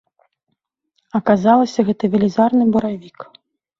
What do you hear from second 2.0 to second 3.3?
велізарны баравік.